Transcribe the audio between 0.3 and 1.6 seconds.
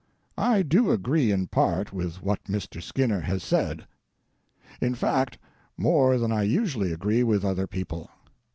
I do agree in